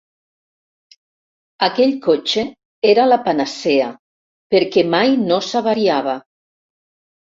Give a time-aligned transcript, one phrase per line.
[1.67, 2.47] Aquell cotxe
[2.95, 3.93] era la panacea
[4.57, 6.23] perquè mai no s'avariava.